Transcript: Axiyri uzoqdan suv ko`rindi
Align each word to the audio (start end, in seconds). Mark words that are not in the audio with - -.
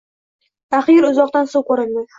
Axiyri 0.79 1.09
uzoqdan 1.13 1.55
suv 1.57 1.71
ko`rindi 1.71 2.09